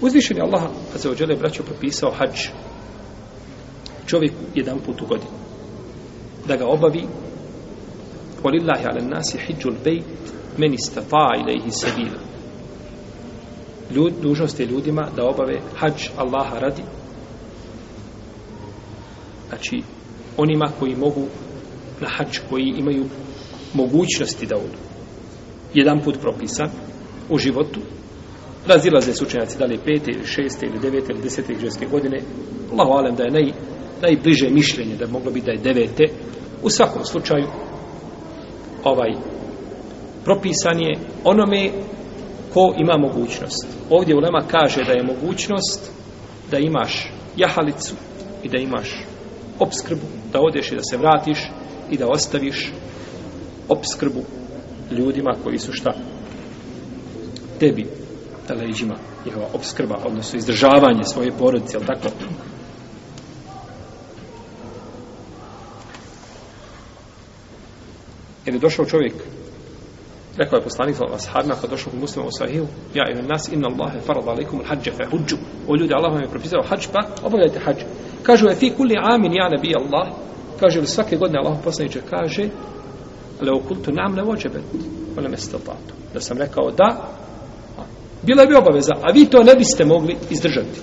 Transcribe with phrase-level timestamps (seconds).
[0.00, 0.62] Uzvišen je Allah,
[0.94, 2.48] a za ođele braćo, propisao hađ
[4.06, 5.30] čovjek jedan put u godinu.
[6.48, 7.06] Da ga obavi
[8.42, 10.04] Walillahi ala nasi hijjul bejt
[10.58, 12.20] meni stafa ilaihi sabila.
[13.94, 16.82] Ljud, dužnost je ljudima da obave hađ Allaha radi.
[19.48, 19.82] Znači,
[20.36, 21.26] onima koji mogu
[22.00, 23.04] na hađ, koji imaju
[23.74, 24.78] mogućnosti da odu.
[25.74, 26.70] Jedan put propisan
[27.28, 27.80] u životu.
[28.70, 32.18] Razilaze su učenjaci da li pete ili šeste ili devete ili desete ženske godine.
[32.72, 33.52] Allahu alem da je naj,
[34.02, 36.04] najbliže mišljenje da moglo biti da je devete.
[36.62, 37.46] U svakom slučaju
[38.84, 39.12] ovaj
[40.24, 41.70] propisan je onome
[42.54, 43.66] ko ima mogućnost.
[43.90, 45.90] Ovdje Ulema kaže da je mogućnost
[46.50, 47.94] da imaš jahalicu
[48.42, 49.04] i da imaš
[49.58, 51.50] obskrbu, da odeš i da se vratiš
[51.90, 52.72] i da ostaviš
[53.68, 54.20] obskrbu
[54.90, 55.90] ljudima koji su šta?
[57.60, 57.86] Tebi,
[58.48, 58.94] na leđima,
[59.26, 62.08] njihova obskrba, odnosno izdržavanje svoje porodice, jel tako?
[68.46, 69.14] Jer je došao čovjek,
[70.36, 73.68] rekao je poslanik sa ashabima, kad došao u muslima u sahiju, ja imam nas, inna
[73.68, 75.36] Allahe farad alaikum al-hađe fe huđu.
[75.68, 77.76] O ljudi, Allah vam je propisao hađ, pa obavljajte hađ.
[78.22, 80.08] Kažu je, fi kulli amin, ja nebi Allah.
[80.60, 82.48] Kaže li svake godine Allah poslaniče, kaže,
[83.40, 84.60] le okultu nam ne vođebe,
[85.18, 85.36] ole me.
[86.14, 87.08] Da sam rekao da,
[88.22, 90.80] bila bi obaveza, a vi to ne biste mogli izdržati.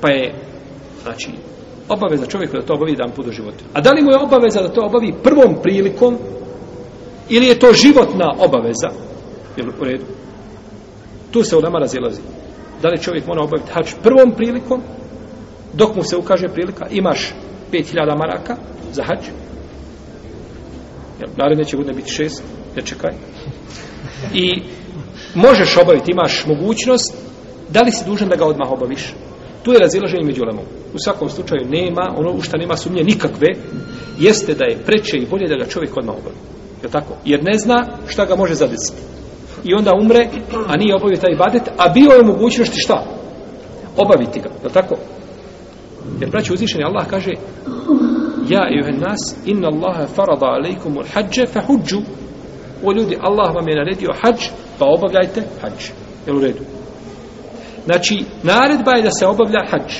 [0.00, 0.34] Pa je,
[1.02, 1.30] znači,
[1.88, 3.64] obaveza čovjeku da to obavi jedan put u životu.
[3.72, 6.18] A da li mu je obaveza da to obavi prvom prilikom
[7.28, 8.88] ili je to životna obaveza?
[9.56, 10.04] Jel u redu?
[11.30, 12.20] Tu se u nama razilazi.
[12.82, 14.82] Da li čovjek mora obaviti hač prvom prilikom
[15.72, 17.34] dok mu se ukaže prilika imaš
[17.72, 18.56] 5000 maraka
[18.92, 19.24] za hač
[21.36, 22.42] naredne će godine biti šest
[22.76, 23.10] ne čekaj
[24.34, 24.62] i
[25.34, 27.14] možeš obaviti, imaš mogućnost
[27.68, 29.14] da li si dužan da ga odmah obaviš
[29.62, 30.64] Tu je razilaženje među lemom.
[30.94, 33.48] U svakom slučaju nema, ono u šta nema sumnje nikakve,
[34.18, 36.36] jeste da je preče i bolje da ga čovjek odmah obavi.
[36.82, 37.14] Je tako?
[37.24, 39.02] Jer ne zna šta ga može zadesiti.
[39.64, 40.28] I onda umre,
[40.66, 43.04] a nije obavio taj ibadet, a bio je mogućnosti šta?
[43.96, 44.50] Obaviti ga.
[44.64, 44.96] Je tako?
[46.20, 47.30] Jer braći uzvišeni Allah kaže
[48.50, 52.00] Ja i nas, inna Allahe farada alaikum ul hađe fa huđu.
[52.84, 54.40] O ljudi, Allah vam je naredio hađ,
[54.78, 55.90] pa obavljajte hađ.
[56.26, 56.62] Jel u redu?
[57.84, 59.92] Znači, naredba je da se obavlja hađ.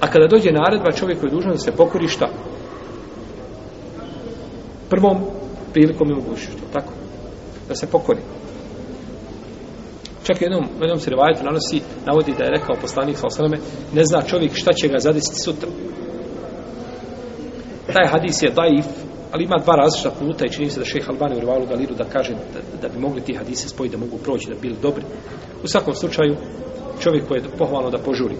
[0.00, 2.28] A kada dođe naredba, čovjek je dužan da se pokori šta?
[4.90, 5.16] Prvom
[5.72, 6.92] prilikom je mogućnost, tako?
[7.68, 8.20] Da se pokori.
[10.22, 13.58] Čak jednom, jednom se rivajetu nanosi, navodi da je rekao poslanik Salasaleme,
[13.94, 15.68] ne zna čovjek šta će ga zadesiti sutra.
[17.92, 18.86] Taj hadis je daif,
[19.32, 22.04] ali ima dva različita puta i čini se da šeh Albani u rivalu Galiru da
[22.04, 25.04] kaže da, da bi mogli ti hadise spojiti, da mogu proći, da bi bili dobri.
[25.64, 26.36] U svakom slučaju,
[27.00, 28.36] čovjek koji je pohvalno da požuri.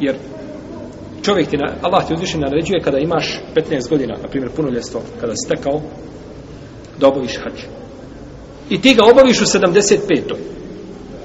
[0.00, 0.16] Jer
[1.22, 5.32] čovjek ti, na, Allah ti uzviše naređuje kada imaš 15 godina, na primjer punoljestvo, kada
[5.36, 5.80] si tekao,
[7.00, 7.60] da obaviš hađ.
[8.70, 9.98] I ti ga obaviš u 75.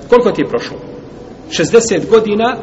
[0.10, 0.78] Koliko ti je prošlo?
[1.50, 2.58] 60 godina,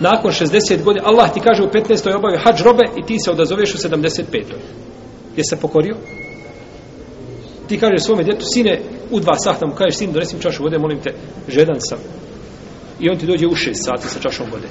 [0.00, 2.16] nakon 60 godina, Allah ti kaže u 15.
[2.16, 4.22] obavi hađ robe i ti se odazoveš u 75.
[5.36, 5.96] Je se pokorio?
[7.68, 8.80] Ti kažeš svome djetu, sine,
[9.10, 11.14] u dva sahta mu kažeš, sin, donesim čašu vode, molim te,
[11.48, 11.98] žedan sam
[13.00, 14.66] i on ti dođe u 6 sati sa čašom vode.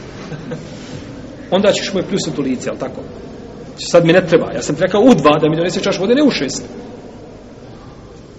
[1.56, 3.02] Onda ćeš mu je pljusnut u lice, ali tako?
[3.78, 4.54] Sad mi ne treba.
[4.54, 6.62] Ja sam ti rekao u dva da mi donese čašu vode, ne u 6.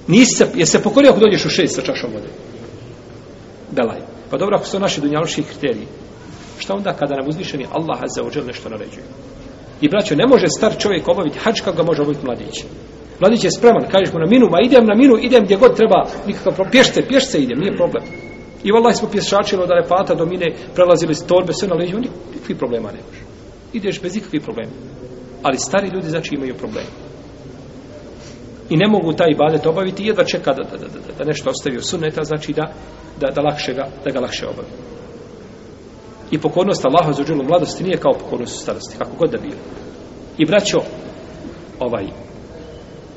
[0.06, 2.28] Nisi se, je se pokorio ako dođeš u 6 sa čašom vode?
[3.70, 4.00] Belaj.
[4.30, 5.86] Pa dobro, ako su to naši dunjaloški kriteriji.
[6.60, 9.04] Šta onda kada nam uzvišeni Allah za ođel nešto naređuje?
[9.80, 12.64] I braćo, ne može star čovjek obaviti hač kako ga može obaviti mladić.
[13.20, 16.06] Mladić je spreman, kažeš mu na minu, ma idem na minu, idem gdje god treba,
[16.26, 16.72] nikakav problem.
[16.72, 18.04] Pješce, pješce idem, nije problem.
[18.64, 22.56] I vallahi smo pješačili od Arefata do Mine, prelazili s torbe, sve na leđu, nikakvih
[22.58, 23.18] problema nemaš.
[23.72, 24.72] Ideš bez ikakvih problema.
[25.42, 26.88] Ali stari ljudi znači imaju problema.
[28.70, 31.76] I ne mogu taj ibadet obaviti, jedva čeka da, da, da, da, da nešto ostavi
[31.76, 32.72] u sunneta, znači da,
[33.20, 34.68] da, da, lakše ga, da ga lakše obavi.
[36.30, 39.60] I pokornost Allaha za uđelu mladosti nije kao pokornost u starosti, kako god da bilo.
[40.38, 40.78] I braćo,
[41.78, 42.06] ovaj,